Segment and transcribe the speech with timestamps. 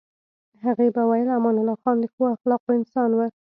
[0.63, 3.19] هغې به ویل امان الله خان د ښو اخلاقو انسان و.